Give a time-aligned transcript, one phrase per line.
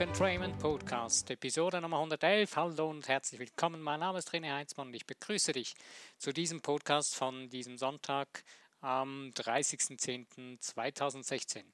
[0.00, 2.54] Entrainment Podcast, Episode Nummer 111.
[2.54, 3.82] Hallo und herzlich willkommen.
[3.82, 5.74] Mein Name ist René Heinzmann und ich begrüße dich
[6.18, 8.44] zu diesem Podcast von diesem Sonntag
[8.80, 11.64] am 30.10.2016.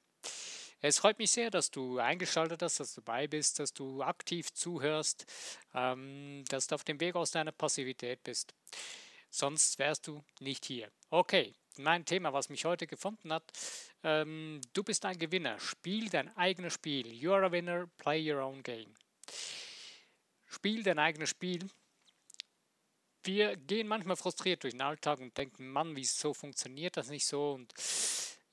[0.81, 4.51] Es freut mich sehr, dass du eingeschaltet hast, dass du dabei bist, dass du aktiv
[4.51, 5.27] zuhörst,
[5.75, 8.55] ähm, dass du auf dem Weg aus deiner Passivität bist.
[9.29, 10.89] Sonst wärst du nicht hier.
[11.11, 13.43] Okay, mein Thema, was mich heute gefunden hat,
[14.03, 15.59] ähm, du bist ein Gewinner.
[15.59, 17.07] Spiel dein eigenes Spiel.
[17.13, 18.93] You are a winner, play your own game.
[20.45, 21.69] Spiel dein eigenes Spiel.
[23.23, 27.53] Wir gehen manchmal frustriert durch den Alltag und denken, Mann, wieso funktioniert das nicht so?
[27.53, 27.73] Und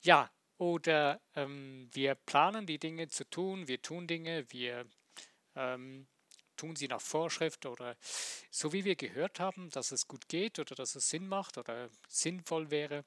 [0.01, 4.87] ja, oder ähm, wir planen die Dinge zu tun, wir tun Dinge, wir
[5.57, 6.07] ähm,
[6.56, 7.97] tun sie nach Vorschrift oder
[8.51, 11.89] so wie wir gehört haben, dass es gut geht oder dass es Sinn macht oder
[12.08, 13.05] sinnvoll wäre.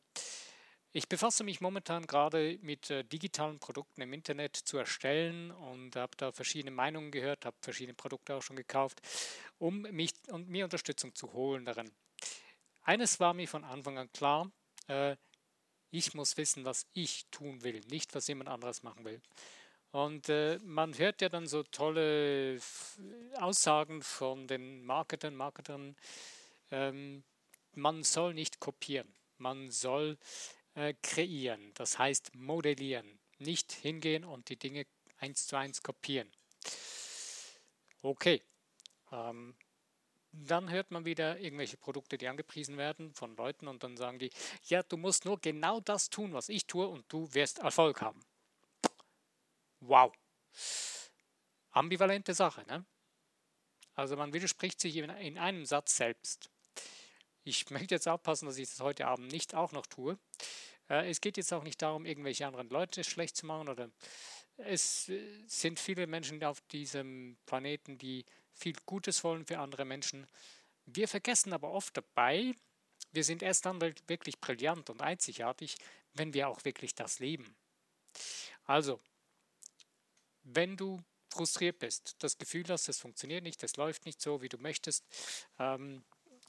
[0.91, 6.16] Ich befasse mich momentan gerade mit äh, digitalen Produkten im Internet zu erstellen und habe
[6.16, 9.01] da verschiedene Meinungen gehört, habe verschiedene Produkte auch schon gekauft,
[9.57, 11.91] um mich und mir Unterstützung zu holen darin.
[12.83, 14.49] Eines war mir von Anfang an klar,
[14.88, 15.17] äh,
[15.91, 19.21] ich muss wissen, was ich tun will, nicht was jemand anderes machen will.
[19.95, 22.59] Und äh, man hört ja dann so tolle
[23.39, 25.95] Aussagen von den Marketern, Marketern,
[26.69, 27.23] ähm,
[27.75, 29.07] man soll nicht kopieren,
[29.38, 30.17] man soll
[30.73, 34.85] äh, kreieren, das heißt modellieren, nicht hingehen und die Dinge
[35.19, 36.29] eins zu eins kopieren.
[38.01, 38.43] Okay,
[39.13, 39.55] ähm,
[40.33, 44.31] dann hört man wieder irgendwelche Produkte, die angepriesen werden von Leuten und dann sagen die,
[44.66, 48.19] ja, du musst nur genau das tun, was ich tue und du wirst Erfolg haben.
[49.88, 50.11] Wow.
[51.72, 52.86] Ambivalente Sache, ne?
[53.94, 56.50] Also man widerspricht sich in, in einem Satz selbst.
[57.44, 60.17] Ich möchte jetzt aufpassen, dass ich das heute Abend nicht auch noch tue.
[60.89, 63.90] Äh, es geht jetzt auch nicht darum, irgendwelche anderen Leute schlecht zu machen oder
[64.57, 70.28] es äh, sind viele Menschen auf diesem Planeten, die viel Gutes wollen für andere Menschen.
[70.85, 72.53] Wir vergessen aber oft dabei,
[73.12, 75.78] wir sind erst dann wirklich brillant und einzigartig,
[76.13, 77.56] wenn wir auch wirklich das leben.
[78.66, 79.00] Also,
[80.45, 84.50] wenn du frustriert bist, das Gefühl hast, es funktioniert nicht, es läuft nicht so, wie
[84.50, 85.03] du möchtest,
[85.59, 86.03] ähm,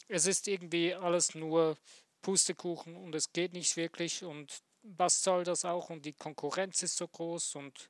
[0.08, 1.76] es ist irgendwie alles nur
[2.22, 6.96] Pustekuchen und es geht nicht wirklich und was soll das auch und die Konkurrenz ist
[6.96, 7.88] so groß und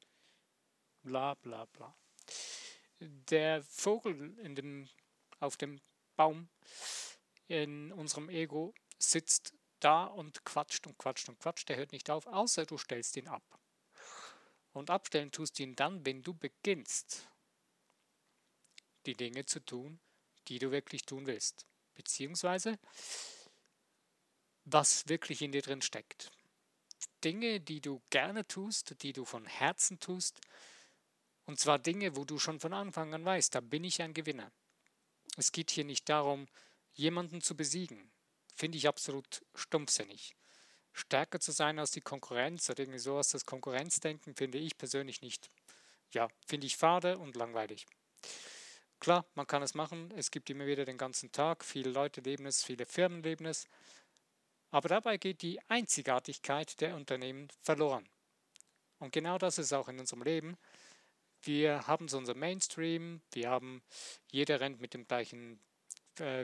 [1.03, 1.94] bla bla bla.
[3.00, 4.88] Der Vogel in dem,
[5.41, 5.81] auf dem
[6.17, 6.49] Baum
[7.49, 12.27] in unserem Ego sitzt da und quatscht und quatscht und quatscht, der hört nicht auf,
[12.27, 13.43] außer du stellst ihn ab.
[14.76, 17.26] Und abstellen tust du ihn dann, wenn du beginnst,
[19.06, 19.98] die Dinge zu tun,
[20.48, 22.78] die du wirklich tun willst beziehungsweise
[24.66, 26.31] was wirklich in dir drin steckt.
[27.25, 30.42] Dinge, die du gerne tust, die du von Herzen tust,
[31.47, 34.53] und zwar Dinge, wo du schon von Anfang an weißt, da bin ich ein Gewinner.
[35.38, 36.48] Es geht hier nicht darum,
[36.93, 38.10] jemanden zu besiegen.
[38.54, 40.36] Finde ich absolut stumpfsinnig.
[40.97, 45.51] Stärker zu sein als die Konkurrenz oder irgendwie sowas, das Konkurrenzdenken finde ich persönlich nicht.
[46.12, 47.87] Ja, finde ich fade und langweilig.
[48.99, 50.11] Klar, man kann es machen.
[50.17, 51.65] Es gibt immer wieder den ganzen Tag.
[51.65, 53.69] Viele Leute leben es, viele Firmen leben es.
[54.71, 58.09] Aber dabei geht die Einzigartigkeit der Unternehmen verloren.
[58.99, 60.56] Und genau das ist auch in unserem Leben.
[61.43, 63.83] Wir haben so unser Mainstream, wir haben,
[64.33, 65.61] jeder rennt mit dem gleichen,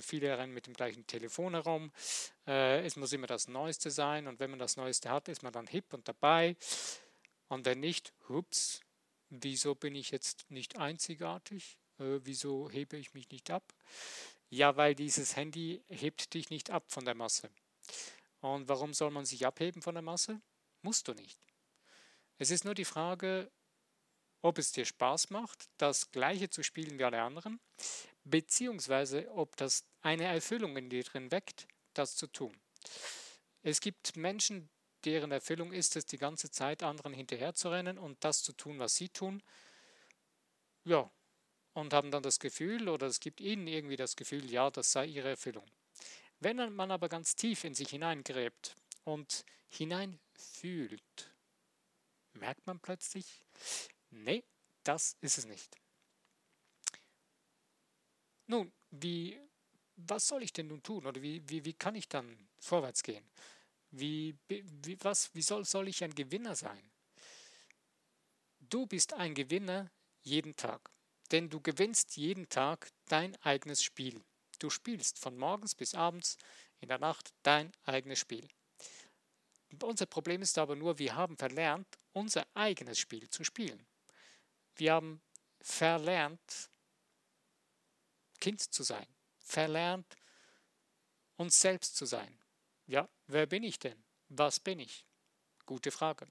[0.00, 1.93] viele rennen mit dem gleichen Telefon herum.
[2.47, 5.53] Äh, es muss immer das Neueste sein und wenn man das Neueste hat, ist man
[5.53, 6.56] dann hip und dabei.
[7.49, 8.81] Und wenn nicht, hups,
[9.28, 11.78] wieso bin ich jetzt nicht einzigartig?
[12.03, 13.72] äh, wieso hebe ich mich nicht ab?
[14.50, 17.50] Ja, weil dieses Handy hebt dich nicht ab von der Masse.
[18.41, 20.41] Und warum soll man sich abheben von der Masse?
[20.82, 21.38] Musst du nicht.
[22.38, 23.50] Es ist nur die Frage,
[24.43, 27.61] ob es dir Spaß macht, das gleiche zu spielen wie alle anderen,
[28.25, 32.56] beziehungsweise ob das eine Erfüllung in dir drin weckt, das zu tun.
[33.62, 34.69] Es gibt Menschen,
[35.05, 39.08] deren Erfüllung ist es, die ganze Zeit anderen hinterherzurennen und das zu tun, was sie
[39.08, 39.43] tun.
[40.85, 41.11] Ja,
[41.75, 45.06] und haben dann das Gefühl, oder es gibt ihnen irgendwie das Gefühl, ja, das sei
[45.06, 45.64] ihre Erfüllung.
[46.41, 48.75] Wenn man aber ganz tief in sich hineingräbt
[49.05, 51.32] und hineinfühlt,
[52.32, 53.44] merkt man plötzlich,
[54.11, 54.43] nee,
[54.82, 55.81] das ist es nicht.
[58.52, 59.38] Nun, wie,
[59.96, 63.25] was soll ich denn nun tun oder wie, wie, wie kann ich dann vorwärts gehen?
[63.90, 66.82] Wie, wie, was, wie soll, soll ich ein Gewinner sein?
[68.60, 69.90] Du bist ein Gewinner
[70.22, 70.93] jeden Tag
[71.32, 74.22] denn du gewinnst jeden Tag dein eigenes Spiel.
[74.58, 76.37] Du spielst von morgens bis abends
[76.81, 78.46] in der Nacht dein eigenes Spiel.
[79.82, 83.87] Unser Problem ist aber nur, wir haben verlernt, unser eigenes Spiel zu spielen.
[84.76, 85.22] Wir haben
[85.62, 86.70] verlernt,
[88.43, 89.06] Kind zu sein,
[89.39, 90.17] verlernt,
[91.37, 92.37] uns selbst zu sein.
[92.89, 94.03] Ja, wer bin ich denn?
[94.31, 95.06] Was bin ich?
[95.65, 96.27] Gute Frage.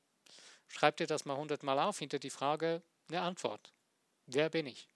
[0.68, 3.72] Schreib dir das mal hundertmal auf, hinter die Frage eine Antwort.
[4.26, 4.90] Wer bin ich?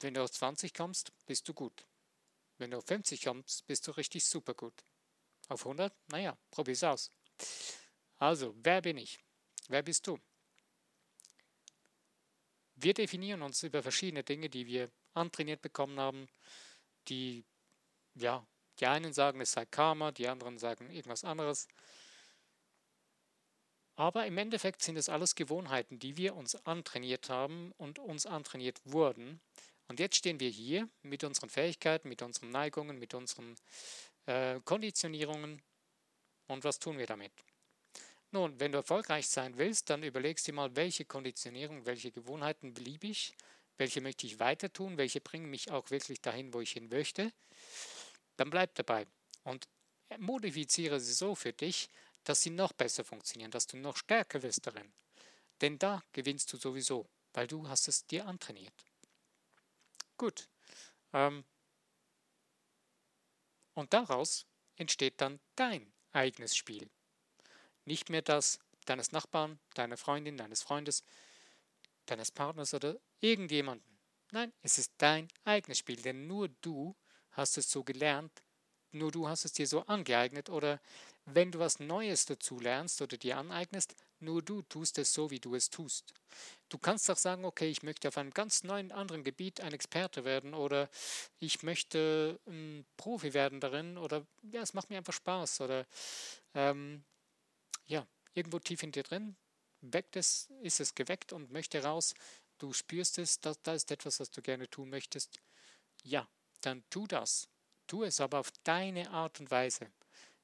[0.00, 1.86] Wenn du auf 20 kommst, bist du gut.
[2.58, 4.74] Wenn du auf 50 kommst, bist du richtig super gut.
[5.46, 5.94] Auf 100?
[6.08, 7.08] Naja, probier's aus.
[8.16, 9.20] Also, wer bin ich?
[9.68, 10.18] Wer bist du?
[12.74, 16.28] Wir definieren uns über verschiedene Dinge, die wir antrainiert bekommen haben,
[17.08, 17.44] die,
[18.14, 18.46] ja,
[18.78, 21.68] die einen sagen, es sei Karma, die anderen sagen irgendwas anderes.
[23.96, 28.80] Aber im Endeffekt sind es alles Gewohnheiten, die wir uns antrainiert haben und uns antrainiert
[28.84, 29.40] wurden.
[29.88, 33.54] Und jetzt stehen wir hier mit unseren Fähigkeiten, mit unseren Neigungen, mit unseren
[34.26, 35.60] äh, Konditionierungen.
[36.48, 37.32] Und was tun wir damit?
[38.30, 43.04] Nun, wenn du erfolgreich sein willst, dann überlegst du mal, welche Konditionierung, welche Gewohnheiten blieb
[43.04, 43.34] ich,
[43.78, 47.32] welche möchte ich weiter tun, welche bringen mich auch wirklich dahin, wo ich hin möchte.
[48.36, 49.06] Dann bleib dabei
[49.44, 49.68] und
[50.18, 51.88] modifiziere sie so für dich,
[52.24, 54.92] dass sie noch besser funktionieren, dass du noch stärker wirst darin.
[55.60, 58.74] Denn da gewinnst du sowieso, weil du hast es dir antrainiert.
[60.16, 60.48] Gut.
[61.12, 61.44] Ähm,
[63.74, 64.46] und daraus
[64.76, 66.90] entsteht dann dein eigenes Spiel.
[67.84, 71.02] Nicht mehr das deines Nachbarn, deiner Freundin, deines Freundes,
[72.06, 73.98] deines Partners oder irgendjemanden.
[74.32, 76.96] Nein, es ist dein eigenes Spiel, denn nur du
[77.32, 78.42] hast es so gelernt,
[78.92, 80.80] nur du hast es dir so angeeignet oder
[81.24, 85.40] wenn du was Neues dazu lernst oder dir aneignest, nur du tust es so, wie
[85.40, 86.12] du es tust.
[86.68, 90.24] Du kannst auch sagen, okay, ich möchte auf einem ganz neuen anderen Gebiet ein Experte
[90.24, 90.88] werden oder
[91.38, 95.86] ich möchte ein Profi werden darin oder ja, es macht mir einfach Spaß oder
[96.54, 97.04] ähm,
[97.86, 99.36] ja, irgendwo tief in dir drin
[99.82, 102.14] weckt es, ist es geweckt und möchte raus.
[102.58, 105.40] Du spürst es, da, da ist etwas, was du gerne tun möchtest.
[106.04, 106.28] Ja,
[106.60, 107.48] dann tu das.
[107.86, 109.90] Tu es aber auf deine Art und Weise.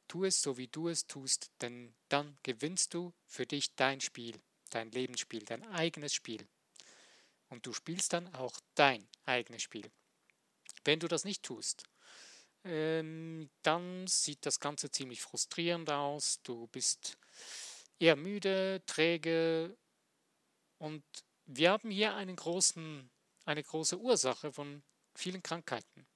[0.08, 4.40] Tu es so, wie du es tust, denn dann gewinnst du für dich dein Spiel,
[4.70, 6.46] dein Lebensspiel, dein eigenes Spiel.
[7.50, 9.90] Und du spielst dann auch dein eigenes Spiel.
[10.84, 11.84] Wenn du das nicht tust,
[12.64, 16.40] ähm, dann sieht das Ganze ziemlich frustrierend aus.
[16.42, 17.16] Du bist
[17.98, 19.76] eher müde, träge
[20.78, 21.02] und
[21.46, 23.10] wir haben hier einen großen,
[23.44, 24.82] eine große Ursache von
[25.14, 26.06] vielen Krankheiten,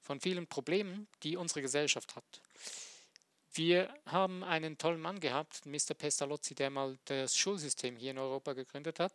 [0.00, 2.42] von vielen Problemen, die unsere Gesellschaft hat.
[3.52, 5.94] Wir haben einen tollen Mann gehabt, Mr.
[5.96, 9.12] Pestalozzi, der mal das Schulsystem hier in Europa gegründet hat.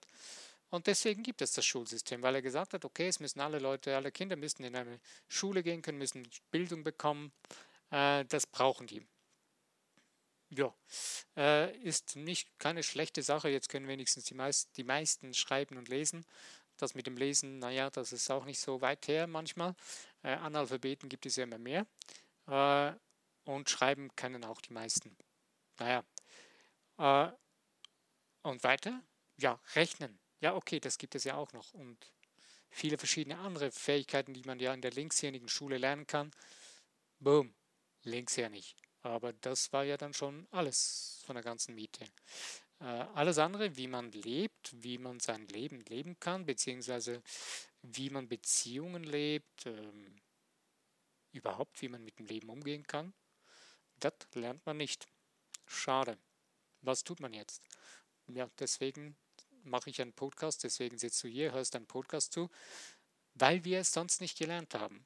[0.70, 3.96] Und deswegen gibt es das Schulsystem, weil er gesagt hat, okay, es müssen alle Leute,
[3.96, 7.32] alle Kinder müssen in eine Schule gehen können, müssen Bildung bekommen.
[7.92, 9.06] Äh, das brauchen die.
[10.56, 10.72] Ja,
[11.36, 13.50] äh, ist nicht keine schlechte Sache.
[13.50, 16.26] Jetzt können wenigstens die, meist, die meisten schreiben und lesen.
[16.78, 19.76] Das mit dem Lesen, naja, das ist auch nicht so weit her manchmal.
[20.22, 21.88] Äh, Analphabeten gibt es ja immer mehr.
[22.48, 22.94] Äh,
[23.46, 25.18] und schreiben können auch die meisten.
[25.80, 26.04] Naja.
[26.98, 27.32] Äh,
[28.44, 29.02] und weiter?
[29.38, 30.20] Ja, rechnen.
[30.40, 31.74] Ja, okay, das gibt es ja auch noch.
[31.74, 31.98] Und
[32.70, 36.32] viele verschiedene andere Fähigkeiten, die man ja in der linkshändigen Schule lernen kann.
[37.20, 37.56] Boom,
[38.04, 38.76] linkshändig.
[39.04, 42.06] Aber das war ja dann schon alles von der ganzen Miete.
[42.80, 47.22] Äh, alles andere, wie man lebt, wie man sein Leben leben kann, beziehungsweise
[47.82, 50.22] wie man Beziehungen lebt, ähm,
[51.34, 53.14] überhaupt, wie man mit dem Leben umgehen kann,
[54.00, 55.08] das lernt man nicht.
[55.66, 56.18] Schade.
[56.82, 57.62] Was tut man jetzt?
[58.28, 59.18] Ja, deswegen
[59.64, 62.50] mache ich einen Podcast, deswegen sitzt du hier, hörst einen Podcast zu,
[63.34, 65.04] weil wir es sonst nicht gelernt haben.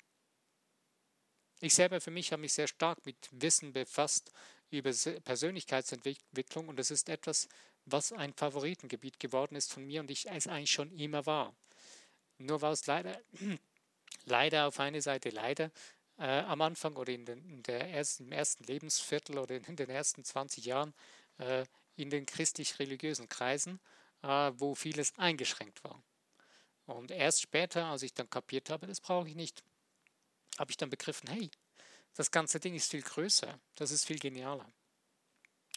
[1.59, 4.31] Ich selber für mich habe mich sehr stark mit Wissen befasst
[4.69, 4.91] über
[5.23, 7.47] Persönlichkeitsentwicklung und es ist etwas,
[7.85, 11.55] was ein Favoritengebiet geworden ist von mir und ich es eigentlich schon immer war.
[12.37, 13.19] Nur war es leider,
[14.25, 15.71] leider auf eine Seite leider
[16.19, 19.89] äh, am Anfang oder in, den, in der ersten, im ersten Lebensviertel oder in den
[19.89, 20.93] ersten 20 Jahren
[21.39, 23.79] äh, in den christlich-religiösen Kreisen
[24.23, 26.01] äh, wo vieles eingeschränkt war.
[26.85, 29.63] Und erst später, als ich dann kapiert habe, das brauche ich nicht,
[30.57, 31.49] habe ich dann begriffen, hey,
[32.13, 34.71] das ganze Ding ist viel größer, das ist viel genialer.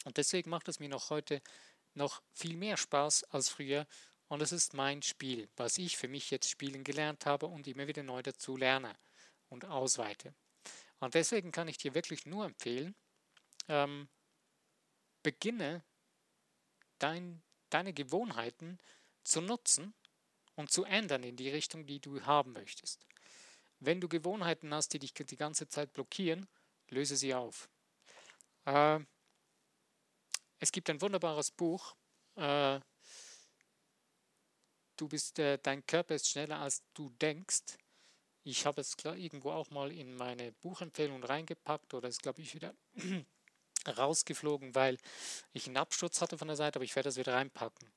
[0.05, 1.41] Und deswegen macht es mir noch heute
[1.93, 3.85] noch viel mehr Spaß als früher.
[4.27, 7.87] Und es ist mein Spiel, was ich für mich jetzt spielen gelernt habe und immer
[7.87, 8.97] wieder neu dazu lerne
[9.49, 10.33] und ausweite.
[10.99, 12.95] Und deswegen kann ich dir wirklich nur empfehlen,
[13.67, 14.07] ähm,
[15.21, 15.83] beginne
[16.97, 18.77] dein deine Gewohnheiten
[19.23, 19.93] zu nutzen
[20.55, 23.05] und zu ändern in die Richtung, die du haben möchtest.
[23.81, 26.47] Wenn du Gewohnheiten hast, die dich die ganze Zeit blockieren,
[26.89, 27.67] löse sie auf.
[28.65, 28.99] Äh,
[30.59, 31.95] es gibt ein wunderbares Buch,
[32.35, 32.79] äh,
[34.97, 37.77] du bist, äh, dein Körper ist schneller als du denkst.
[38.43, 42.75] Ich habe es irgendwo auch mal in meine Buchempfehlung reingepackt oder ist, glaube ich, wieder
[43.97, 44.97] rausgeflogen, weil
[45.53, 47.91] ich einen Absturz hatte von der Seite, aber ich werde das wieder reinpacken.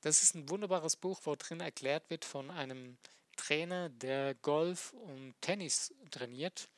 [0.00, 2.96] Das ist ein wunderbares Buch, wo drin erklärt wird von einem
[3.36, 6.68] Trainer, der Golf und Tennis trainiert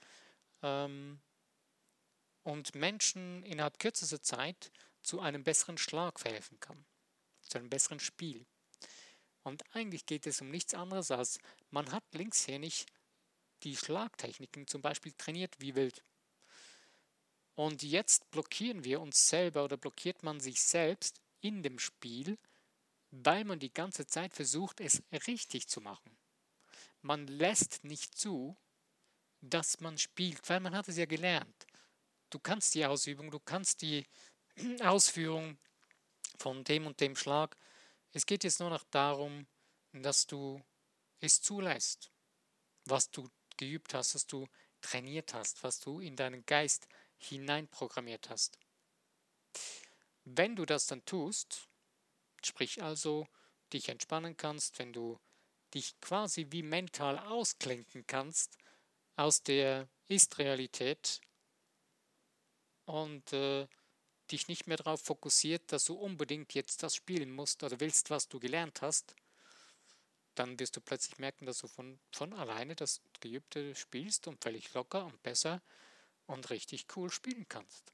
[0.63, 1.21] ähm,
[2.43, 4.71] und Menschen innerhalb kürzester Zeit
[5.03, 6.85] zu einem besseren Schlag verhelfen kann,
[7.43, 8.47] zu einem besseren Spiel.
[9.43, 11.39] Und eigentlich geht es um nichts anderes als,
[11.71, 12.87] man hat linkshändig
[13.63, 16.05] die Schlagtechniken zum Beispiel trainiert wie wild.
[17.55, 22.39] Und jetzt blockieren wir uns selber oder blockiert man sich selbst in dem Spiel,
[23.11, 26.18] weil man die ganze Zeit versucht, es richtig zu machen.
[27.09, 28.55] Man lässt nicht zu,
[29.41, 31.67] dass man spielt, weil man hat es ja gelernt.
[32.29, 34.07] Du kannst die Ausübung, du kannst die
[34.83, 35.59] Ausführung
[36.37, 37.57] von dem und dem Schlag.
[38.13, 39.47] Es geht jetzt nur noch darum,
[39.93, 40.63] dass du
[41.21, 42.13] es zulässt,
[42.85, 44.47] was du geübt hast, was du
[44.83, 48.59] trainiert hast, was du in deinen Geist hineinprogrammiert hast.
[50.27, 51.71] Wenn du das dann tust,
[52.45, 53.27] sprich also
[53.73, 55.19] dich entspannen kannst, wenn du
[55.75, 58.59] dich quasi wie mental ausklinken kannst
[59.17, 61.21] aus der Ist-Realität
[62.85, 63.67] und äh,
[64.31, 68.29] dich nicht mehr darauf fokussiert, dass du unbedingt jetzt das spielen musst oder willst, was
[68.29, 69.15] du gelernt hast,
[70.35, 74.73] dann wirst du plötzlich merken, dass du von, von alleine das Geübte spielst und völlig
[74.75, 75.61] locker und besser
[76.27, 77.93] und richtig cool spielen kannst.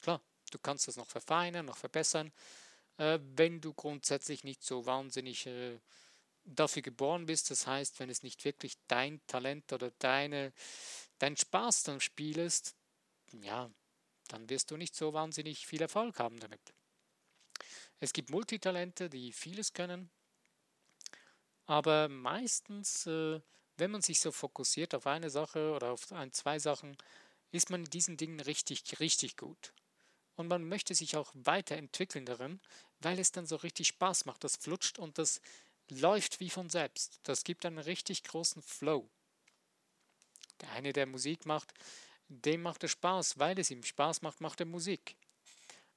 [0.00, 2.32] Klar, du kannst das noch verfeinern, noch verbessern,
[2.96, 5.78] äh, wenn du grundsätzlich nicht so wahnsinnig äh,
[6.44, 7.50] dafür geboren bist.
[7.50, 10.52] Das heißt, wenn es nicht wirklich dein Talent oder deine,
[11.18, 12.74] dein Spaß am Spiel ist,
[13.42, 13.70] ja,
[14.28, 16.60] dann wirst du nicht so wahnsinnig viel Erfolg haben damit.
[18.00, 20.10] Es gibt Multitalente, die vieles können,
[21.66, 23.40] aber meistens, äh,
[23.76, 26.96] wenn man sich so fokussiert auf eine Sache oder auf ein, zwei Sachen,
[27.50, 29.72] ist man in diesen Dingen richtig, richtig gut.
[30.36, 32.60] Und man möchte sich auch weiterentwickeln darin,
[33.00, 34.44] weil es dann so richtig Spaß macht.
[34.44, 35.40] Das flutscht und das
[35.90, 37.20] läuft wie von selbst.
[37.24, 39.08] Das gibt einen richtig großen Flow.
[40.60, 41.72] Der eine, der Musik macht,
[42.28, 45.16] dem macht es Spaß, weil es ihm Spaß macht, macht er Musik.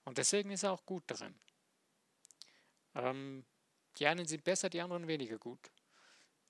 [0.03, 1.36] Und deswegen ist er auch gut darin.
[2.96, 3.46] Ähm,
[3.98, 5.72] die einen sind besser, die anderen weniger gut.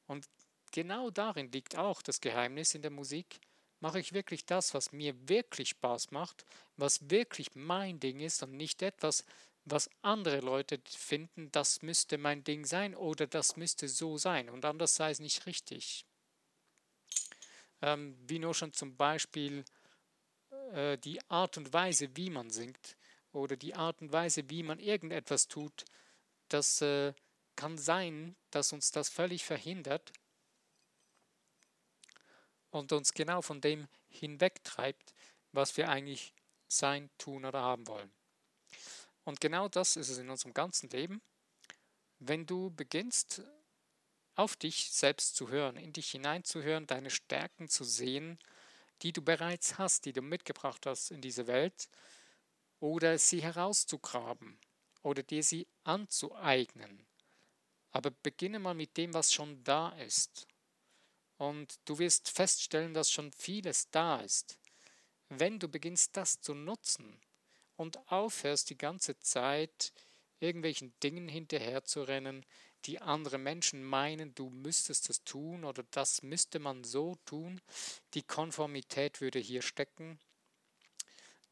[0.05, 0.27] Und
[0.71, 3.39] genau darin liegt auch das Geheimnis in der Musik,
[3.79, 6.45] mache ich wirklich das, was mir wirklich Spaß macht,
[6.77, 9.23] was wirklich mein Ding ist und nicht etwas,
[9.69, 14.65] was andere Leute finden, das müsste mein Ding sein oder das müsste so sein und
[14.65, 16.05] anders sei es nicht richtig.
[17.81, 19.63] Ähm, wie nur schon zum Beispiel
[20.73, 22.97] äh, die Art und Weise, wie man singt
[23.33, 25.85] oder die Art und Weise, wie man irgendetwas tut,
[26.49, 27.13] das äh,
[27.55, 30.11] kann sein, dass uns das völlig verhindert,
[32.71, 35.13] und uns genau von dem hinwegtreibt,
[35.51, 36.33] was wir eigentlich
[36.67, 38.11] sein, tun oder haben wollen.
[39.27, 41.21] Und genau das ist es in unserem ganzen Leben.
[42.17, 43.41] Wenn du beginnst,
[44.35, 48.39] auf dich selbst zu hören, in dich hineinzuhören, deine Stärken zu sehen,
[49.01, 51.89] die du bereits hast, die du mitgebracht hast in diese Welt,
[52.79, 54.61] oder sie herauszugraben
[55.03, 57.05] oder dir sie anzueignen.
[57.91, 60.47] Aber beginne mal mit dem, was schon da ist.
[61.35, 64.57] Und du wirst feststellen, dass schon vieles da ist.
[65.27, 67.19] Wenn du beginnst, das zu nutzen
[67.77, 69.93] und aufhörst, die ganze Zeit
[70.39, 72.45] irgendwelchen Dingen hinterherzurennen,
[72.85, 77.61] die andere Menschen meinen, du müsstest es tun oder das müsste man so tun,
[78.13, 80.19] die Konformität würde hier stecken,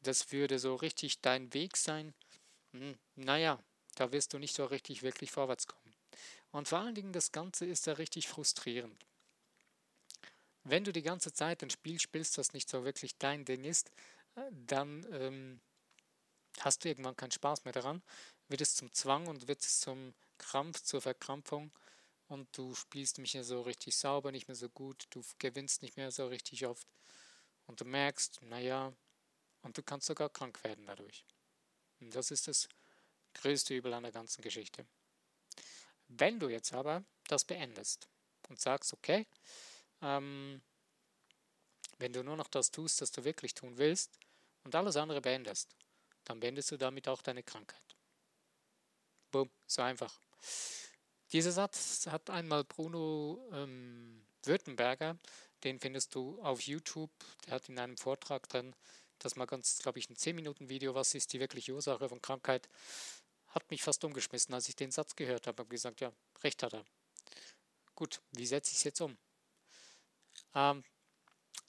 [0.02, 2.14] das würde so richtig dein Weg sein,
[2.72, 3.58] hm, naja,
[3.96, 5.94] da wirst du nicht so richtig wirklich vorwärts kommen.
[6.52, 9.04] Und vor allen Dingen das Ganze ist ja richtig frustrierend.
[10.64, 13.90] Wenn du die ganze Zeit ein Spiel spielst, das nicht so wirklich dein Ding ist,
[14.36, 15.60] äh, dann ähm,
[16.60, 18.02] hast du irgendwann keinen Spaß mehr daran,
[18.48, 21.70] wird es zum Zwang und wird es zum Krampf, zur Verkrampfung
[22.28, 25.96] und du spielst nicht mehr so richtig sauber, nicht mehr so gut, du gewinnst nicht
[25.96, 26.86] mehr so richtig oft
[27.66, 28.92] und du merkst, naja,
[29.62, 31.24] und du kannst sogar krank werden dadurch.
[32.00, 32.68] Und das ist das
[33.34, 34.86] größte Übel an der ganzen Geschichte.
[36.08, 38.08] Wenn du jetzt aber das beendest
[38.48, 39.26] und sagst, okay,
[40.02, 40.62] ähm,
[41.98, 44.18] wenn du nur noch das tust, was du wirklich tun willst
[44.64, 45.74] und alles andere beendest,
[46.26, 47.96] dann beendest du damit auch deine Krankheit.
[49.30, 50.20] Boom, so einfach.
[51.32, 55.18] Dieser Satz hat einmal Bruno ähm, Württemberger,
[55.64, 57.10] den findest du auf YouTube,
[57.46, 58.74] der hat in einem Vortrag drin,
[59.18, 62.68] das mal ganz, glaube ich, ein 10-Minuten-Video, was ist die wirkliche Ursache von Krankheit,
[63.48, 66.74] hat mich fast umgeschmissen, als ich den Satz gehört habe und gesagt, ja, recht hat
[66.74, 66.84] er.
[67.94, 69.16] gut, wie setze ich es jetzt um?
[70.54, 70.84] Ähm,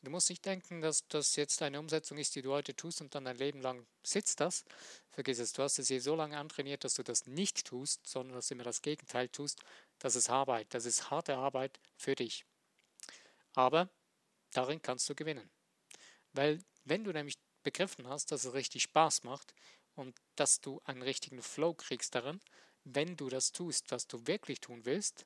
[0.01, 3.13] du musst nicht denken, dass das jetzt eine Umsetzung ist, die du heute tust und
[3.15, 4.63] dann dein Leben lang sitzt das.
[5.11, 8.35] Vergiss es, du hast es hier so lange antrainiert, dass du das nicht tust, sondern
[8.35, 9.59] dass du immer das Gegenteil tust.
[9.99, 12.45] Das ist Arbeit, das ist harte Arbeit für dich.
[13.53, 13.89] Aber
[14.51, 15.49] darin kannst du gewinnen.
[16.33, 19.53] Weil wenn du nämlich begriffen hast, dass es richtig Spaß macht
[19.95, 22.39] und dass du einen richtigen Flow kriegst darin,
[22.83, 25.25] wenn du das tust, was du wirklich tun willst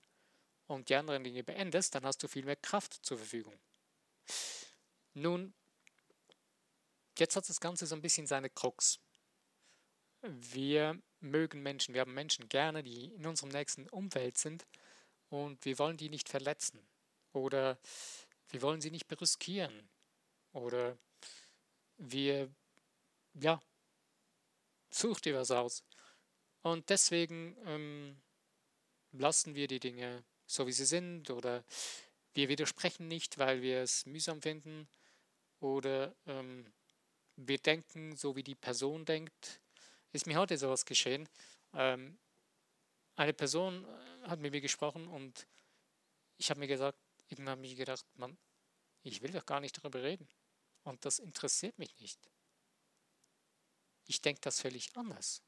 [0.67, 3.59] und die anderen Dinge beendest, dann hast du viel mehr Kraft zur Verfügung.
[5.13, 5.53] Nun,
[7.17, 8.99] jetzt hat das Ganze so ein bisschen seine Krux.
[10.21, 14.65] Wir mögen Menschen, wir haben Menschen gerne, die in unserem nächsten Umfeld sind
[15.29, 16.87] und wir wollen die nicht verletzen
[17.33, 17.79] oder
[18.49, 19.89] wir wollen sie nicht brüskieren
[20.53, 20.97] oder
[21.97, 22.53] wir,
[23.33, 23.61] ja,
[24.89, 25.83] such dir was aus.
[26.61, 28.21] Und deswegen ähm,
[29.11, 31.63] lassen wir die Dinge so, wie sie sind oder
[32.33, 34.87] wir widersprechen nicht, weil wir es mühsam finden
[35.59, 36.71] oder ähm,
[37.35, 39.61] wir denken so, wie die Person denkt.
[40.11, 41.27] Ist mir heute sowas geschehen.
[41.73, 42.17] Ähm,
[43.15, 45.47] eine Person äh, hat mit mir gesprochen und
[46.37, 46.97] ich habe mir gesagt,
[47.29, 48.37] irgendwann habe ich gedacht, Mann,
[49.03, 50.27] ich will doch gar nicht darüber reden.
[50.83, 52.19] Und das interessiert mich nicht.
[54.07, 55.43] Ich denke das völlig anders.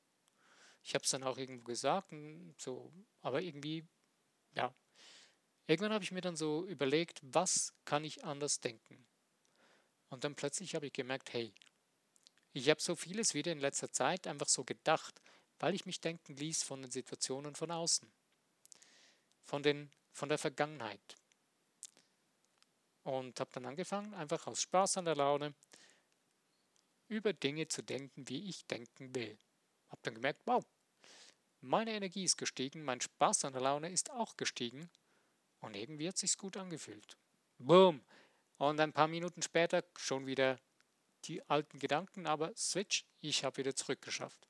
[0.84, 2.14] Ich habe es dann auch irgendwo gesagt,
[2.58, 3.88] so, aber irgendwie,
[4.54, 4.74] ja.
[5.68, 9.06] Irgendwann habe ich mir dann so überlegt, was kann ich anders denken?
[10.10, 11.54] Und dann plötzlich habe ich gemerkt, hey,
[12.52, 15.22] ich habe so vieles wieder in letzter Zeit einfach so gedacht,
[15.60, 18.12] weil ich mich denken ließ von den Situationen von außen,
[19.44, 21.16] von, den, von der Vergangenheit,
[23.04, 25.54] und habe dann angefangen, einfach aus Spaß an der Laune
[27.10, 29.38] über Dinge zu denken, wie ich denken will.
[29.90, 30.64] Habe dann gemerkt, wow,
[31.60, 34.90] meine Energie ist gestiegen, mein Spaß an der Laune ist auch gestiegen
[35.64, 37.18] und irgendwie hat sich's gut angefühlt.
[37.58, 38.02] Boom!
[38.58, 40.60] Und ein paar Minuten später schon wieder
[41.26, 44.48] die alten Gedanken, aber switch, ich habe wieder zurückgeschafft.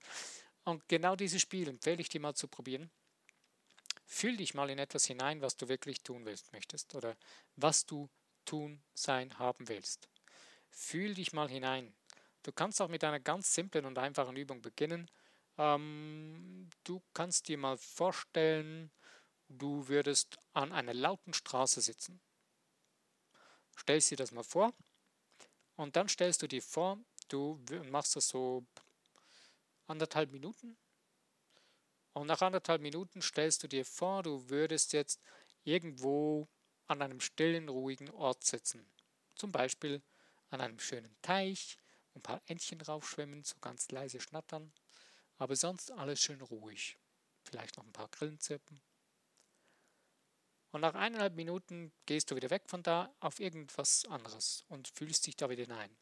[0.63, 2.89] Und genau dieses Spiel empfehle ich dir mal zu probieren.
[4.05, 7.15] Fühl dich mal in etwas hinein, was du wirklich tun willst, möchtest oder
[7.55, 8.09] was du
[8.45, 10.09] tun, sein, haben willst.
[10.69, 11.93] Fühl dich mal hinein.
[12.41, 15.09] Du kannst auch mit einer ganz simplen und einfachen Übung beginnen.
[15.57, 18.91] Ähm, du kannst dir mal vorstellen,
[19.57, 22.21] du würdest an einer lauten Straße sitzen.
[23.77, 24.73] Stellst dir das mal vor
[25.75, 28.65] und dann stellst du dir vor, du machst das so
[29.87, 30.77] anderthalb Minuten
[32.13, 35.19] und nach anderthalb Minuten stellst du dir vor, du würdest jetzt
[35.63, 36.47] irgendwo
[36.87, 38.87] an einem stillen, ruhigen Ort sitzen.
[39.35, 40.01] Zum Beispiel
[40.51, 41.77] an einem schönen Teich,
[42.13, 44.71] ein paar Entchen draufschwimmen, so ganz leise schnattern,
[45.37, 46.99] aber sonst alles schön ruhig.
[47.43, 48.79] Vielleicht noch ein paar Grillen zirpen.
[50.73, 55.27] Und nach eineinhalb Minuten gehst du wieder weg von da auf irgendwas anderes und fühlst
[55.27, 55.95] dich da wieder hinein.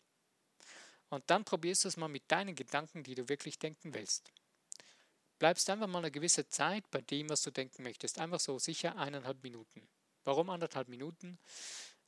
[1.09, 4.31] Und dann probierst du es mal mit deinen Gedanken, die du wirklich denken willst.
[5.39, 8.17] Bleibst einfach mal eine gewisse Zeit bei dem, was du denken möchtest.
[8.17, 9.85] Einfach so sicher eineinhalb Minuten.
[10.23, 11.37] Warum anderthalb Minuten?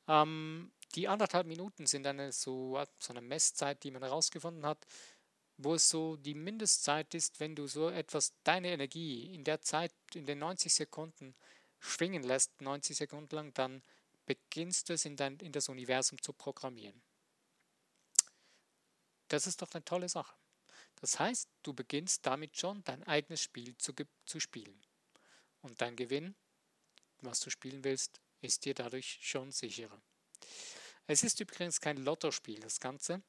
[0.07, 4.87] Ähm, die anderthalb Minuten sind eine so, so eine Messzeit, die man herausgefunden hat,
[5.57, 9.91] wo es so die Mindestzeit ist, wenn du so etwas, deine Energie in der Zeit,
[10.13, 11.35] in den 90 Sekunden
[11.83, 13.83] schwingen lässt, 90 Sekunden lang, dann
[14.25, 17.01] beginnst du es in, dein, in das Universum zu programmieren.
[19.27, 20.35] Das ist doch eine tolle Sache.
[20.95, 23.93] Das heißt, du beginnst damit schon dein eigenes Spiel zu,
[24.25, 24.79] zu spielen.
[25.61, 26.35] Und dein Gewinn
[27.23, 30.01] was du spielen willst, ist dir dadurch schon sicherer.
[31.07, 33.21] Es ist übrigens kein Lottospiel, das Ganze,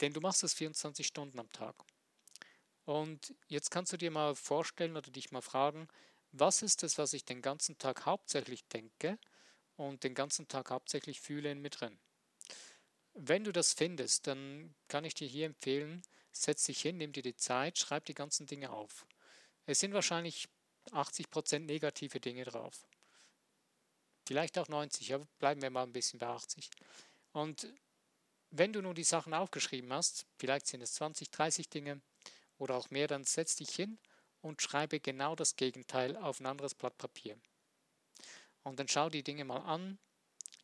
[0.00, 1.74] denn du machst es 24 Stunden am Tag.
[2.84, 5.88] Und jetzt kannst du dir mal vorstellen oder dich mal fragen,
[6.32, 9.18] was ist es, was ich den ganzen Tag hauptsächlich denke
[9.76, 11.98] und den ganzen Tag hauptsächlich fühle in mir drin?
[13.14, 17.22] Wenn du das findest, dann kann ich dir hier empfehlen, setz dich hin, nimm dir
[17.22, 19.06] die Zeit, schreib die ganzen Dinge auf.
[19.66, 20.48] Es sind wahrscheinlich
[20.92, 22.86] 80% negative Dinge drauf
[24.28, 26.70] vielleicht auch 90, aber bleiben wir mal ein bisschen bei 80.
[27.32, 27.66] Und
[28.50, 32.02] wenn du nun die Sachen aufgeschrieben hast, vielleicht sind es 20, 30 Dinge
[32.58, 33.98] oder auch mehr, dann setz dich hin
[34.40, 37.38] und schreibe genau das Gegenteil auf ein anderes Blatt Papier.
[38.62, 39.98] Und dann schau die Dinge mal an,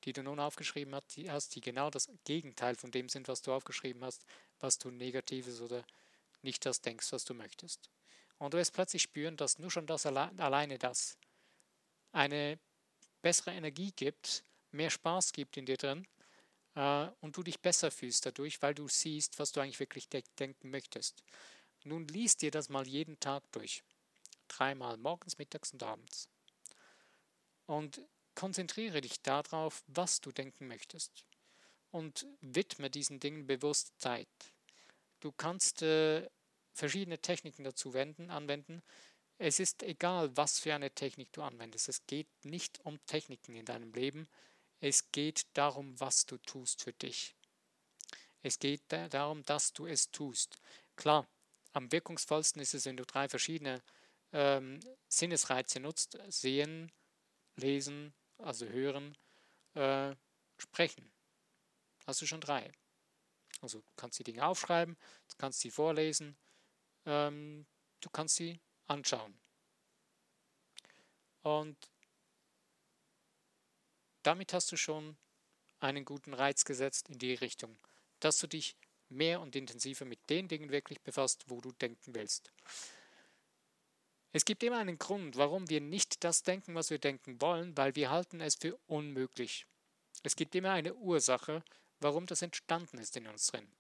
[0.05, 4.05] die du nun aufgeschrieben hast, die genau das Gegenteil von dem sind, was du aufgeschrieben
[4.05, 4.25] hast,
[4.61, 5.85] was du Negatives oder
[6.43, 7.91] nicht das denkst, was du möchtest.
[8.39, 11.17] Und du wirst plötzlich spüren, dass nur schon das alleine das
[12.13, 12.59] eine
[13.23, 16.07] bessere Energie gibt, mehr Spaß gibt in dir drin
[16.75, 20.23] äh, und du dich besser fühlst dadurch, weil du siehst, was du eigentlich wirklich de
[20.39, 21.25] denken möchtest.
[21.85, 23.83] Nun liest dir das mal jeden Tag durch.
[24.49, 26.29] Dreimal, morgens, mittags und abends.
[27.67, 28.01] Und
[28.35, 31.25] konzentriere dich darauf, was du denken möchtest
[31.91, 34.29] und widme diesen Dingen bewusst Zeit.
[35.21, 36.29] Du kannst äh,
[36.73, 38.83] verschiedene Techniken dazu wenden, anwenden.
[39.39, 41.89] Es ist egal, was für eine Technik du anwendest.
[41.89, 44.29] Es geht nicht um Techniken in deinem Leben.
[44.81, 47.35] Es geht darum, was du tust für dich.
[48.43, 50.59] Es geht darum, dass du es tust.
[50.97, 51.27] Klar,
[51.75, 53.83] am wirkungsvollsten ist es, wenn du drei verschiedene
[54.33, 56.19] ähm, Sinnesreize nutzt.
[56.29, 56.91] Sehen,
[57.57, 59.17] lesen, also hören,
[59.75, 60.15] äh,
[60.57, 61.13] sprechen.
[62.07, 62.73] Hast du schon drei.
[63.61, 64.97] Also du kannst die Dinge aufschreiben,
[65.29, 66.37] du kannst sie vorlesen,
[67.07, 67.67] ähm,
[68.01, 69.39] du kannst sie anschauen.
[71.43, 71.91] Und
[74.23, 75.17] damit hast du schon
[75.81, 77.79] einen guten Reiz gesetzt in die Richtung,
[78.21, 78.77] dass du dich
[79.09, 82.51] mehr und intensiver mit den Dingen wirklich befasst, wo du denken willst.
[84.33, 87.95] Es gibt immer einen Grund, warum wir nicht das denken, was wir denken wollen, weil
[87.95, 89.67] wir halten es für unmöglich.
[90.25, 91.63] Es gibt immer eine Ursache,
[92.01, 93.71] warum das entstanden ist in uns drin.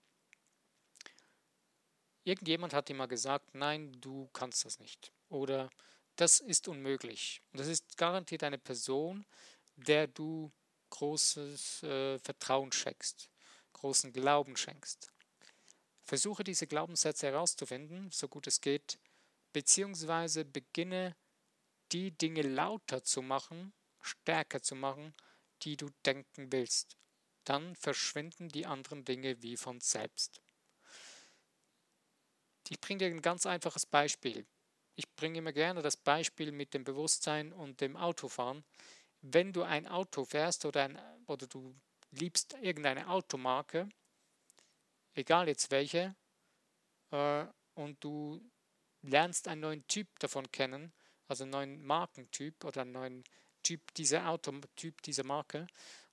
[2.23, 5.13] Irgendjemand hat immer gesagt, nein, du kannst das nicht.
[5.29, 5.71] Oder
[6.17, 7.43] das ist unmöglich.
[7.53, 9.27] Und das ist garantiert eine Person,
[9.77, 10.53] der du
[10.91, 13.29] großes äh, Vertrauen schenkst,
[13.73, 15.11] großen Glauben schenkst.
[16.05, 18.99] Versuche diese Glaubenssätze herauszufinden, so gut es geht,
[19.53, 21.17] beziehungsweise beginne
[21.93, 25.15] die Dinge lauter zu machen, stärker zu machen,
[25.63, 26.97] die du denken willst.
[27.45, 30.43] Dann verschwinden die anderen Dinge wie von selbst.
[32.69, 34.47] Ich bringe dir ein ganz einfaches Beispiel.
[34.97, 38.65] Ich bringe immer gerne das Beispiel mit dem Bewusstsein und dem Autofahren.
[39.21, 41.75] Wenn du ein Auto fährst oder, ein, oder du
[42.11, 43.89] liebst irgendeine Automarke,
[45.15, 46.15] egal jetzt welche,
[47.11, 48.41] äh, und du
[49.03, 50.93] lernst einen neuen Typ davon kennen,
[51.29, 53.25] also einen neuen Markentyp oder einen neuen
[53.63, 55.67] Typ dieser Autotyp dieser Marke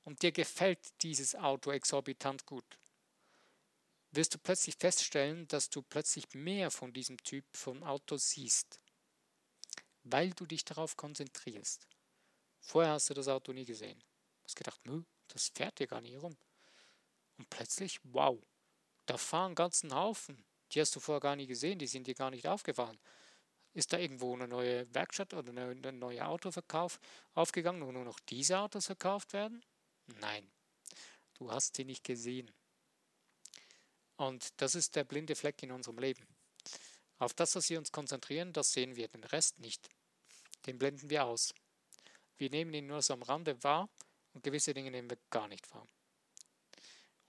[0.04, 2.78] und dir gefällt dieses Auto exorbitant gut,
[4.12, 8.80] wirst du plötzlich feststellen, dass du plötzlich mehr von diesem Typ von Auto siehst,
[10.04, 11.88] weil du dich darauf konzentrierst.
[12.60, 14.00] Vorher hast du das Auto nie gesehen.
[14.00, 14.82] Du hast gedacht,
[15.28, 16.38] das fährt dir gar nicht rum.
[17.38, 18.38] Und plötzlich, wow,
[19.06, 22.32] da fahren ganzen Haufen die hast du vorher gar nie gesehen, die sind dir gar
[22.32, 23.00] nicht aufgefallen.
[23.74, 27.00] Ist da irgendwo eine neue Werkstatt oder ein neuer Autoverkauf
[27.34, 29.64] aufgegangen, wo nur noch diese Autos verkauft werden?
[30.20, 30.50] Nein,
[31.36, 32.52] du hast sie nicht gesehen.
[34.18, 36.28] Und das ist der blinde Fleck in unserem Leben.
[37.18, 39.90] Auf das, was wir uns konzentrieren, das sehen wir, den Rest nicht.
[40.66, 41.54] Den blenden wir aus.
[42.38, 43.90] Wir nehmen ihn nur so am Rande wahr
[44.34, 45.88] und gewisse Dinge nehmen wir gar nicht wahr.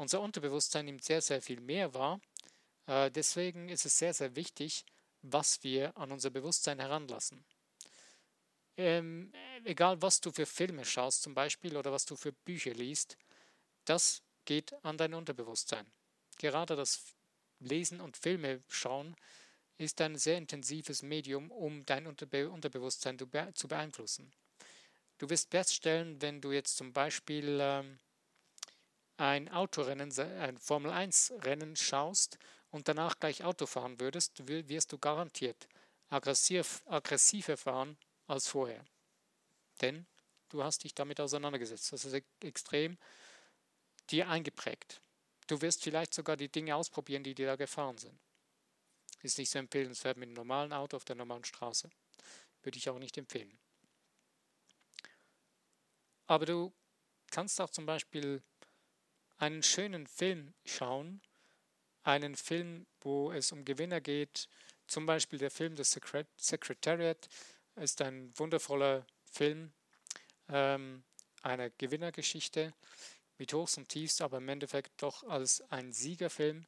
[0.03, 2.21] Unser Unterbewusstsein nimmt sehr, sehr viel mehr wahr
[2.87, 4.85] äh, deswegen ist es sehr, sehr wichtig,
[5.23, 7.45] was wir an unser Bewusstsein heranlassen.
[8.77, 9.33] Ähm,
[9.65, 13.17] egal, was du für Filme schaust zum Beispiel oder was du für Bücher liest,
[13.85, 15.87] das geht an dein Unterbewusstsein.
[16.39, 17.15] Gerade das
[17.61, 19.15] Lesen und Filme schauen
[19.79, 23.19] ist ein sehr intensives Medium, um dein Unterbe Unterbewusstsein
[23.55, 24.33] zu beeinflussen.
[25.19, 27.99] Du wirst feststellen, wenn du jetzt zum Beispiel ähm,
[29.17, 32.39] ein Autorennen, ein Formel-1-Rennen schaust
[32.71, 35.69] und danach gleich Auto fahren würdest, wirst du garantiert
[36.13, 37.97] aggressiv, aggressiver fahren
[38.27, 38.85] als vorher.
[39.81, 40.07] Denn
[40.51, 41.93] du hast dich damit auseinandergesetzt.
[41.93, 42.99] Das ist extrem
[44.11, 45.01] dir eingeprägt.
[45.47, 48.19] Du wirst vielleicht sogar die Dinge ausprobieren, die dir da gefahren sind.
[49.23, 51.89] Ist nicht so empfehlenswert mit einem normalen Auto auf der normalen Straße.
[52.63, 53.59] Würde ich auch nicht empfehlen.
[56.27, 56.73] Aber du
[57.31, 58.43] kannst auch zum Beispiel
[59.43, 61.21] einen schönen Film schauen,
[62.05, 64.49] einen Film, wo es um Gewinner geht.
[64.87, 65.83] Zum Beispiel der Film The
[66.37, 67.29] Secretariat
[67.75, 69.73] ist ein wundervoller Film
[70.49, 71.03] ähm,
[71.43, 72.73] einer Gewinnergeschichte
[73.37, 76.65] mit Hochs und Tiefs, aber im Endeffekt doch als ein Siegerfilm.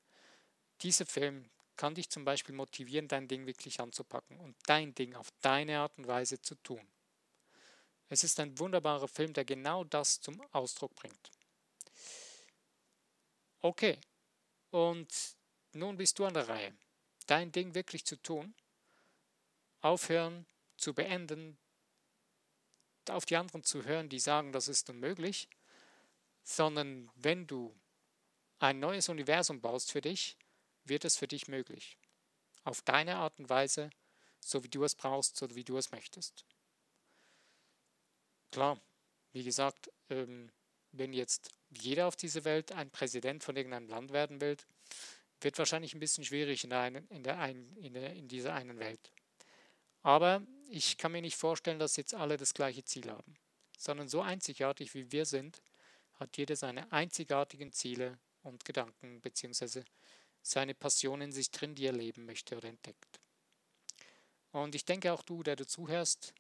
[0.83, 5.29] Dieser Film kann dich zum Beispiel motivieren, dein Ding wirklich anzupacken und dein Ding auf
[5.43, 6.85] deine Art und Weise zu tun.
[8.09, 11.31] Es ist ein wunderbarer Film, der genau das zum Ausdruck bringt.
[13.65, 13.99] Okay,
[14.73, 15.09] und
[15.73, 16.77] nun bist du an der Reihe,
[17.27, 18.55] dein Ding wirklich zu tun,
[19.81, 20.45] aufhören,
[20.77, 21.57] zu beenden,
[23.09, 25.49] auf die anderen zu hören, die sagen, das ist unmöglich,
[26.43, 27.75] sondern wenn du
[28.59, 30.37] ein neues Universum baust für dich,
[30.85, 31.97] wird es für dich möglich.
[32.65, 33.89] Auf deine Art und Weise,
[34.41, 36.45] so wie du es brauchst, so wie du es möchtest.
[38.51, 38.79] Klar,
[39.33, 40.53] wie gesagt, ähm,
[40.97, 44.57] wenn jetzt jeder auf dieser Welt ein Präsident von irgendeinem Land werden will,
[45.41, 48.55] wird wahrscheinlich ein bisschen schwierig in, der einen, in, der ein, in, der, in dieser
[48.55, 49.13] einen Welt.
[50.03, 53.37] Aber ich kann mir nicht vorstellen, dass jetzt alle das gleiche Ziel haben.
[53.77, 55.61] sondern so einzigartig wie wir sind,
[56.15, 59.83] hat jeder seine einzigartigen Ziele und Gedanken bzw.
[60.43, 63.21] seine Passion in sich drin, die er leben möchte oder entdeckt.
[64.53, 66.33] Und ich denke auch du, der du zuhörst,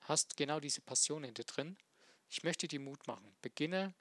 [0.00, 1.76] hast genau diese Passion in dir drin.
[2.32, 3.36] Ich möchte dir Mut machen.
[3.42, 3.92] Beginne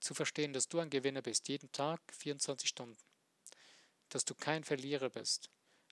[0.00, 2.98] zu verstehen, dass du ein Gewinner bist, jeden Tag 24 Stunden.
[4.10, 5.48] Dass du kein Verlierer bist.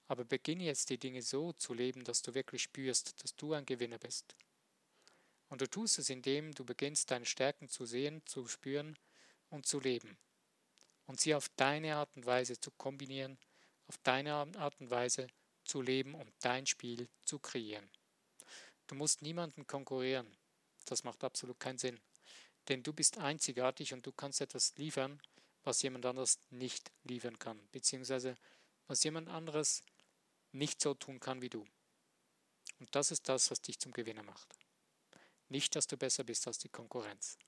[0.06, 3.64] Aber beginne jetzt die Dinge so zu leben, dass du wirklich spürst, dass du ein
[3.64, 4.36] Gewinner bist.
[5.48, 8.98] Und du tust es, indem du beginnst, deine Stärken zu sehen, zu spüren
[9.48, 10.18] und zu leben.
[11.06, 13.38] Und sie auf deine Art und Weise zu kombinieren,
[13.86, 15.26] auf deine Art und Weise
[15.64, 17.90] zu leben und dein Spiel zu kreieren.
[18.88, 20.36] Du musst niemanden konkurrieren.
[20.90, 22.00] Das macht absolut keinen Sinn.
[22.68, 25.22] Denn du bist einzigartig und du kannst etwas liefern,
[25.62, 28.36] was jemand anderes nicht liefern kann, beziehungsweise
[28.88, 29.84] was jemand anderes
[30.50, 31.64] nicht so tun kann wie du.
[32.80, 34.48] Und das ist das, was dich zum Gewinner macht.
[35.48, 37.38] Nicht, dass du besser bist als die Konkurrenz.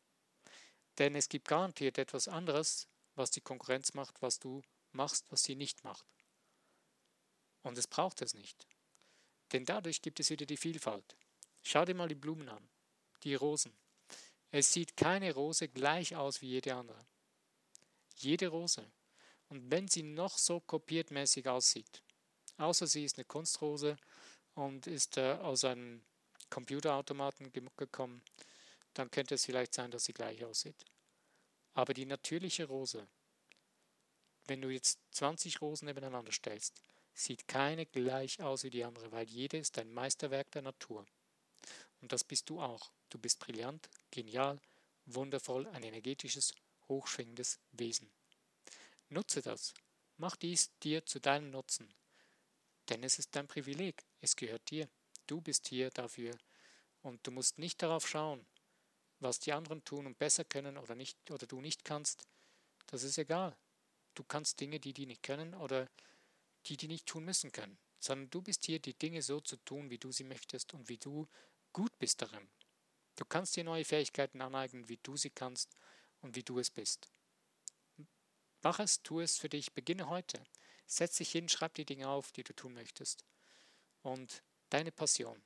[0.98, 5.56] Denn es gibt garantiert etwas anderes, was die Konkurrenz macht, was du machst, was sie
[5.56, 6.06] nicht macht.
[7.62, 8.68] Und es braucht es nicht.
[9.50, 11.16] Denn dadurch gibt es wieder die Vielfalt.
[11.64, 12.68] Schau dir mal die Blumen an,
[13.24, 13.72] die Rosen.
[14.50, 17.06] Es sieht keine Rose gleich aus wie jede andere.
[18.16, 18.84] Jede Rose.
[19.48, 22.02] Und wenn sie noch so kopiertmäßig aussieht,
[22.58, 23.96] außer sie ist eine Kunstrose
[24.54, 26.02] und ist äh, aus einem
[26.50, 28.22] Computerautomaten gekommen,
[28.94, 30.84] dann könnte es vielleicht sein, dass sie gleich aussieht.
[31.74, 33.06] Aber die natürliche Rose,
[34.46, 36.82] wenn du jetzt 20 Rosen nebeneinander stellst,
[37.14, 41.06] sieht keine gleich aus wie die andere, weil jede ist ein Meisterwerk der Natur.
[42.02, 42.90] Und das bist du auch.
[43.08, 44.60] Du bist brillant, genial,
[45.06, 46.54] wundervoll, ein energetisches,
[46.88, 48.10] hochschwingendes Wesen.
[49.08, 49.72] Nutze das.
[50.18, 51.92] Mach dies dir zu deinem Nutzen.
[52.88, 54.02] Denn es ist dein Privileg.
[54.20, 54.88] Es gehört dir.
[55.26, 56.36] Du bist hier dafür.
[57.02, 58.44] Und du musst nicht darauf schauen,
[59.20, 62.26] was die anderen tun und besser können oder nicht oder du nicht kannst.
[62.86, 63.56] Das ist egal.
[64.14, 65.88] Du kannst Dinge, die die nicht können oder
[66.66, 69.90] die die nicht tun müssen können, sondern du bist hier, die Dinge so zu tun,
[69.90, 71.28] wie du sie möchtest und wie du
[71.72, 72.48] gut bist darin.
[73.16, 75.76] Du kannst dir neue Fähigkeiten aneignen, wie du sie kannst
[76.20, 77.10] und wie du es bist.
[78.62, 80.42] Mach es, tu es für dich, beginne heute.
[80.86, 83.24] Setz dich hin, schreib die Dinge auf, die du tun möchtest.
[84.02, 85.42] Und deine Passion,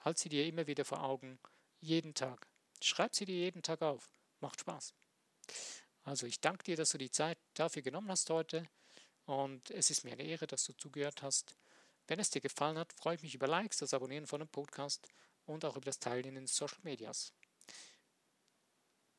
[0.00, 1.38] halt sie dir immer wieder vor Augen,
[1.80, 2.46] jeden Tag.
[2.80, 4.10] Schreib sie dir jeden Tag auf.
[4.40, 4.94] Macht Spaß.
[6.02, 8.68] Also ich danke dir, dass du die Zeit dafür genommen hast heute.
[9.24, 11.56] Und es ist mir eine Ehre, dass du zugehört hast.
[12.06, 15.08] Wenn es dir gefallen hat, freue ich mich über Likes, das Abonnieren von dem Podcast
[15.46, 17.32] und auch über das Teilen in den Social Medias.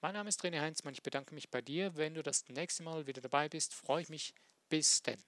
[0.02, 0.94] Mein Name ist René Heinzmann.
[0.94, 1.96] Ich bedanke mich bei dir.
[1.96, 4.34] Wenn du das nächste Mal wieder dabei bist, freue ich mich.
[4.70, 5.24] Bis denn.